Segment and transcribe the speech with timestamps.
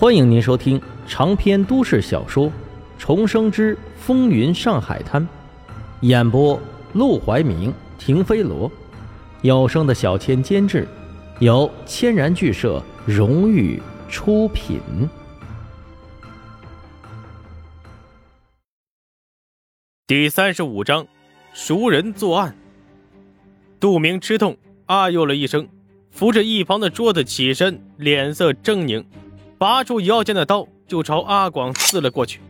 [0.00, 2.46] 欢迎您收听长篇都市小说
[3.00, 5.20] 《重生之风云上海滩》，
[6.02, 6.56] 演播：
[6.92, 8.70] 陆怀明、停飞罗，
[9.42, 10.86] 有声的小千监制，
[11.40, 14.78] 由千然剧社荣誉出品。
[20.06, 21.04] 第三十五章，
[21.52, 22.56] 熟人作案。
[23.80, 24.56] 杜明吃痛，
[24.86, 25.68] 啊呦了一声，
[26.12, 29.04] 扶着一旁的桌子起身，脸色狰狞。
[29.58, 32.40] 拔出腰间的刀，就朝阿广刺了过去。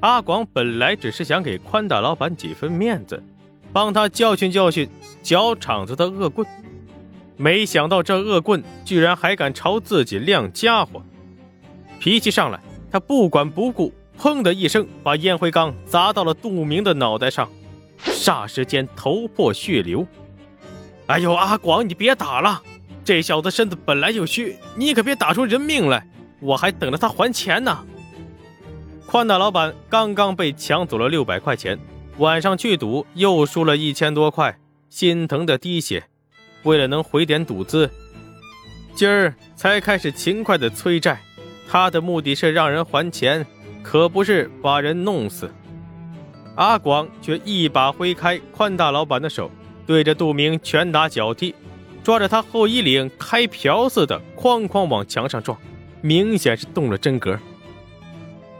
[0.00, 3.22] 阿广本来只是想给宽大老板几分面子，
[3.74, 4.88] 帮他教训教训
[5.22, 6.46] 搅场子的恶棍，
[7.36, 11.02] 没想到这恶棍居然还敢朝自己亮家伙。
[11.98, 12.58] 脾气上来，
[12.90, 17.46] 他不管不顾，砰的一声把烟灰缸砸到了杜明的脑袋上，
[18.02, 20.06] 霎时间头破血流。
[21.06, 22.62] 哎呦，阿广，你别打了！
[23.08, 26.06] 这小子身子本来就虚，你可别打出人命来，
[26.40, 27.86] 我还等着他还钱呢。
[29.06, 31.78] 宽大老板刚刚被抢走了六百块钱，
[32.18, 34.58] 晚上去赌又输了一千多块，
[34.90, 36.04] 心疼的滴血。
[36.64, 37.88] 为了能回点赌资，
[38.94, 41.18] 今儿才开始勤快的催债。
[41.66, 43.46] 他的目的是让人还钱，
[43.82, 45.50] 可不是把人弄死。
[46.56, 49.50] 阿广却一把挥开宽大老板的手，
[49.86, 51.54] 对着杜明拳打脚踢。
[52.08, 55.58] 抓着他后衣领，开瓢似的，哐哐往墙上撞，
[56.00, 57.38] 明显是动了真格。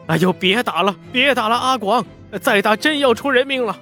[0.06, 2.04] 哎呦，别打了，别打了，阿广，
[2.42, 3.74] 再打真要出人命了。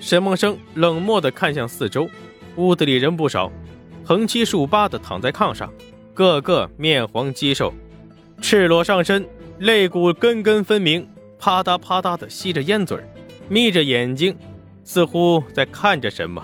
[0.00, 2.08] 沈梦生冷漠地看向四周，
[2.54, 3.50] 屋子里人不少，
[4.04, 5.68] 横七竖八地躺在炕上，
[6.14, 7.74] 个个面黄肌瘦，
[8.40, 9.28] 赤裸上身，
[9.58, 11.04] 肋骨根根分明，
[11.40, 12.96] 啪嗒啪嗒地吸着烟嘴，
[13.48, 14.36] 眯着眼睛，
[14.84, 16.40] 似乎在看着什么。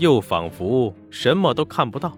[0.00, 2.16] 又仿佛什么都看不到，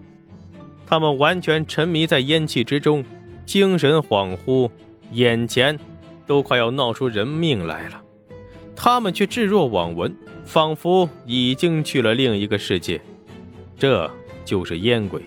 [0.87, 3.03] 他们完全沉迷在烟气之中，
[3.45, 4.71] 精神恍惚，
[5.11, 5.77] 眼前
[6.25, 8.01] 都快要闹出人命来了，
[8.73, 13.01] 他们却置若罔闻，仿佛已经去了另一个世界。
[13.77, 14.09] 这
[14.45, 15.21] 就是烟鬼。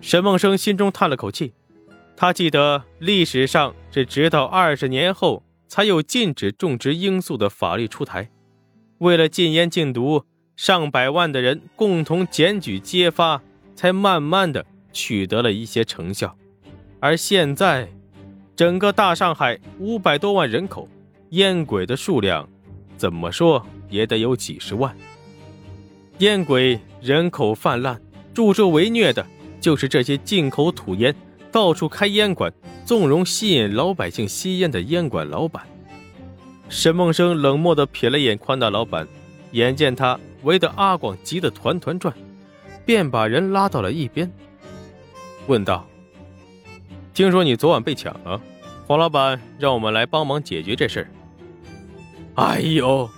[0.00, 1.52] 沈梦生心中叹了口气，
[2.16, 8.30] 他记得历史上是直到二十年后才有禁止种植罂粟的法律出台，
[8.98, 10.22] 为了禁烟禁毒。
[10.56, 13.42] 上百万的人共同检举揭发，
[13.74, 16.34] 才慢慢的取得了一些成效。
[16.98, 17.88] 而现在，
[18.56, 20.88] 整个大上海五百多万人口，
[21.30, 22.48] 烟鬼的数量，
[22.96, 24.96] 怎么说也得有几十万。
[26.18, 28.00] 烟鬼人口泛滥，
[28.32, 29.24] 助纣为虐的
[29.60, 31.14] 就是这些进口土烟、
[31.52, 32.50] 到处开烟馆、
[32.86, 35.62] 纵容吸引老百姓吸烟的烟馆老板。
[36.70, 39.06] 沈梦生冷漠地瞥了眼宽大老板，
[39.52, 40.18] 眼见他。
[40.46, 42.14] 围得阿广急得团团转，
[42.84, 44.32] 便把人拉到了一边，
[45.48, 45.84] 问道
[47.12, 48.40] ：“听说你昨晚被抢了，
[48.86, 51.10] 黄老板让我们来帮忙解决这事儿。”
[52.38, 53.10] 哎呦！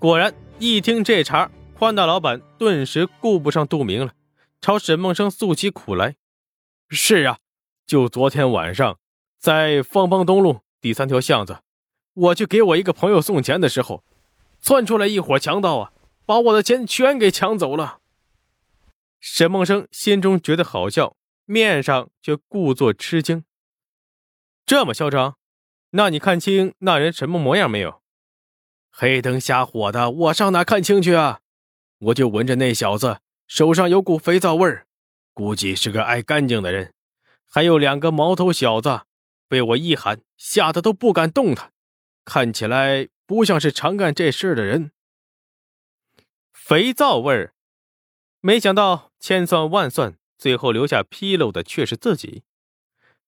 [0.00, 4.12] 果然，一听这茬，宽大老板顿时顾不上杜明了，
[4.60, 6.16] 朝沈梦生诉起苦来
[6.90, 7.38] ：“是啊，
[7.86, 8.98] 就昨天晚上，
[9.38, 11.58] 在方浜东路第三条巷子，
[12.14, 14.02] 我去给我一个朋友送钱的时候，
[14.60, 15.92] 窜出来一伙强盗啊！”
[16.24, 18.00] 把我的钱全给抢走了。
[19.18, 23.44] 沈梦生心中觉得好笑，面上却故作吃惊。
[24.64, 25.36] 这么嚣张？
[25.90, 28.00] 那你看清那人什么模样没有？
[28.90, 31.40] 黑灯瞎火的，我上哪看清去啊？
[31.98, 34.86] 我就闻着那小子手上有股肥皂味儿，
[35.34, 36.94] 估计是个爱干净的人。
[37.44, 39.02] 还有两个毛头小子，
[39.48, 41.72] 被我一喊，吓得都不敢动弹，
[42.24, 44.92] 看起来不像是常干这事的人。
[46.70, 47.52] 肥皂味儿，
[48.38, 52.44] 没想到千算万算，最后留下纰漏的却是自己。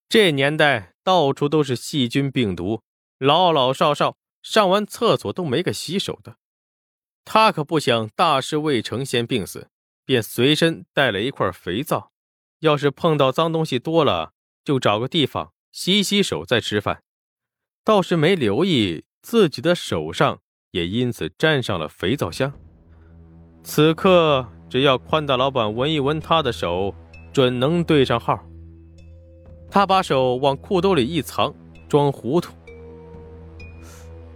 [0.08, 2.82] 这年代到处都是细菌病毒，
[3.19, 6.36] 老老少少上完厕所都没个洗手的。
[7.25, 9.70] 他可不想大事未成先病死，
[10.04, 12.12] 便随身带了一块肥皂，
[12.60, 17.03] 要是碰到脏东西多了，就找个地方洗洗手再吃饭。
[17.83, 20.41] 倒是没留意自己的手上
[20.71, 22.56] 也因此沾上了肥皂香。
[23.64, 26.92] 此刻，只要宽大老板闻一闻他的手，
[27.32, 28.38] 准能对上号。
[29.70, 31.54] 他把手往裤兜里一藏，
[31.88, 32.53] 装糊涂。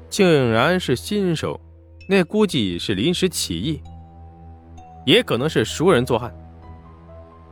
[0.08, 1.60] 竟然是新手，
[2.08, 3.82] 那估计是临时起意，
[5.04, 6.34] 也可能是熟人作案。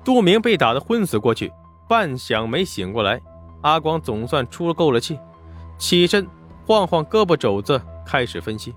[0.04, 1.52] 杜明被打得昏死过去，
[1.88, 3.20] 半晌没醒过来。
[3.62, 5.18] 阿光总算出了够了气，
[5.76, 6.26] 起身
[6.66, 8.72] 晃晃胳膊肘子，开始分析。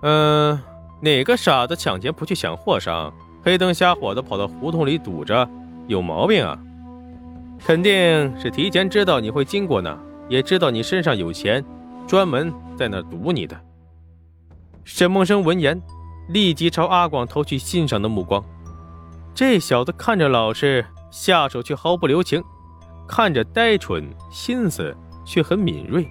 [0.00, 0.58] 嗯。
[1.00, 3.12] 哪个傻子抢钱不去抢货商，
[3.42, 5.48] 黑灯瞎火的跑到胡同里堵着，
[5.86, 6.58] 有毛病啊！
[7.64, 7.92] 肯定
[8.38, 9.98] 是提前知道你会经过那，
[10.28, 11.64] 也知道你身上有钱，
[12.06, 13.58] 专门在那堵你的。
[14.84, 15.80] 沈梦生闻言，
[16.28, 18.42] 立即朝阿广投去欣赏的目光。
[19.34, 22.40] 这小子看着老实，下手却毫不留情；
[23.06, 26.08] 看着呆蠢，心思却很敏锐。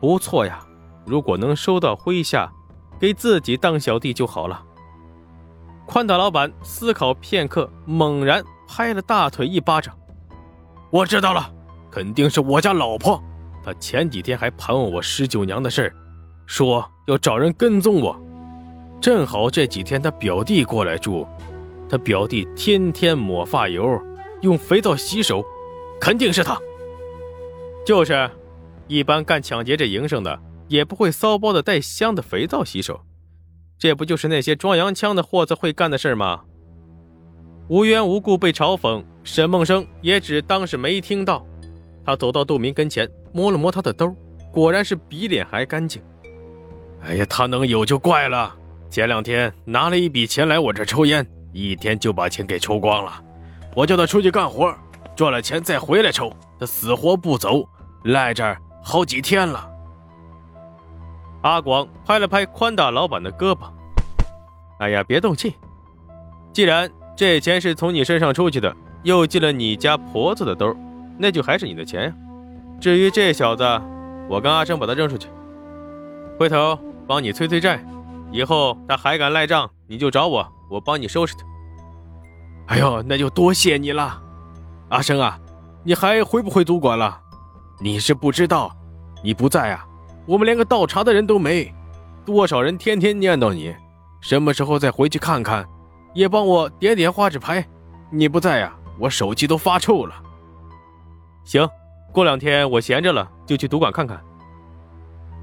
[0.00, 0.60] 不错呀，
[1.04, 2.52] 如果能收到麾下，
[2.98, 4.62] 给自己当小弟就好了。
[5.86, 9.94] 宽大老板思考片刻，猛然拍了大腿一巴掌。
[10.90, 11.52] 我知道了，
[11.90, 13.22] 肯定是我家老婆。
[13.62, 15.92] 她前几天还盘问我十九娘的事
[16.46, 18.18] 说要找人跟踪我。
[19.00, 21.26] 正好这几天他表弟过来住，
[21.88, 24.00] 他表弟天天抹发油，
[24.40, 25.44] 用肥皂洗手，
[26.00, 26.58] 肯定是他。
[27.86, 28.30] 就是。
[28.86, 30.38] 一般干抢劫这营生的，
[30.68, 33.00] 也不会骚包的带香的肥皂洗手，
[33.78, 36.42] 这不就是那些装洋枪的货子会干的事吗？
[37.68, 41.46] 无缘无故被嘲讽，沈梦生也只当是没听到。
[42.04, 44.14] 他走到杜明跟前，摸了摸他的兜，
[44.52, 46.02] 果然是比脸还干净。
[47.00, 48.54] 哎呀，他能有就怪了。
[48.90, 53.22] 前两天拿了一笔钱来我这抽烟，一天就把钱给抽光了。
[53.74, 54.74] 我叫他出去干活，
[55.16, 56.30] 赚了钱再回来抽，
[56.60, 57.66] 他死活不走，
[58.04, 58.58] 赖这儿。
[58.82, 59.73] 好几天了。
[61.44, 63.70] 阿广拍了拍宽大老板的胳膊
[64.80, 65.54] ：“哎呀，别动气。
[66.54, 70.74] 既然这钱是从你身上出去的，又进了你家婆子的兜，
[71.18, 72.14] 那就还是你的钱呀。
[72.80, 73.62] 至于这小子，
[74.26, 75.28] 我跟阿生把他扔出去，
[76.38, 77.78] 回头帮你催催债。
[78.32, 81.44] 以后他还敢赖账，你就找我，我帮你收拾他。
[82.68, 84.18] 哎呦，那就多谢你了，
[84.88, 85.38] 阿生啊，
[85.82, 87.20] 你还回不回赌馆了？”
[87.80, 88.74] 你是不知道，
[89.22, 89.84] 你不在啊，
[90.26, 91.72] 我们连个倒茶的人都没，
[92.24, 93.74] 多少人天天念叨你，
[94.20, 95.66] 什么时候再回去看看，
[96.14, 97.64] 也帮我点点花纸牌。
[98.10, 100.14] 你不在呀，我手气都发臭了。
[101.44, 101.68] 行，
[102.12, 104.22] 过两天我闲着了，就去赌馆看看。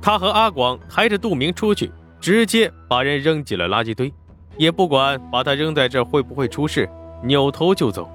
[0.02, 4.12] 他和阿广抬着杜明出去，直接把人扔进了垃圾堆，
[4.58, 6.90] 也不管把他扔在这会不会出事，
[7.24, 8.10] 扭头就走。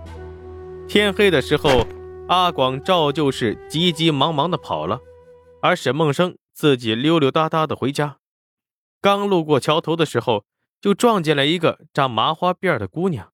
[0.89, 1.87] 天黑的时候。
[2.29, 4.99] 阿广照旧是急急忙忙的跑了，
[5.63, 8.19] 而沈梦生自己溜溜达达的回家。
[9.03, 10.47] 刚路过桥头的时候，
[10.81, 13.31] 就撞见了一个扎麻花辫的姑娘，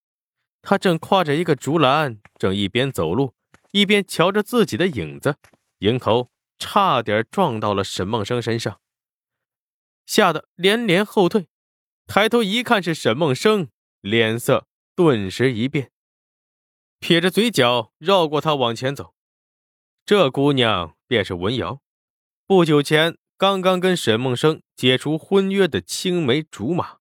[0.61, 3.35] 她正挎着一个竹篮，正一边走路
[3.71, 5.37] 一边瞧着自己的影子，
[5.79, 8.81] 迎头差点撞到了沈梦生身上，
[10.05, 11.47] 吓得连连后退。
[12.09, 13.69] 抬头一看是沈梦生，
[14.01, 14.67] 脸色
[14.97, 15.93] 顿时一变。
[16.99, 19.15] 撇着嘴角，绕过他往前走。
[20.05, 21.81] 这姑娘便是文瑶，
[22.55, 26.99] 不久前刚刚跟沈梦生解除婚约的青梅竹马。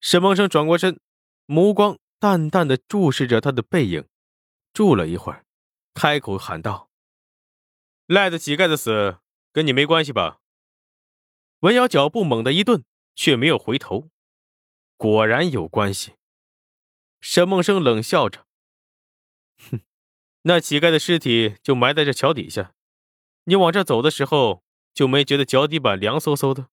[0.00, 1.00] 沈梦生转过身，
[1.44, 4.06] 目光淡淡的注视着他的背影，
[4.72, 5.44] 住了一会儿，
[5.92, 6.88] 开口喊道
[8.06, 9.18] ：“赖子乞丐的死
[9.52, 10.38] 跟你没关系吧？”
[11.58, 12.84] 文瑶脚步猛地一顿，
[13.16, 14.08] 却没有回头。
[14.96, 16.14] 果然有关系。
[17.20, 18.46] 沈梦生冷笑着。
[19.68, 19.80] 哼，
[20.42, 22.72] 那乞丐的尸体就埋在这桥底下，
[23.44, 24.62] 你往这走的时候
[24.94, 26.68] 就没觉得脚底板凉飕飕的？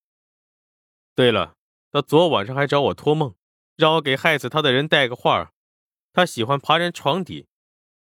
[1.15, 1.55] 对了，
[1.91, 3.33] 他昨晚上还找我托梦，
[3.75, 5.51] 让我给害死他的人带个话
[6.13, 7.47] 他喜欢爬人床底，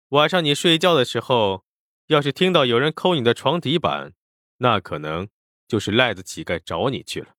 [0.08, 1.64] 晚上你睡觉的时候，
[2.08, 4.12] 要是听到有人抠你的床底板，
[4.58, 5.28] 那可能
[5.68, 7.35] 就是赖子乞丐找你去了。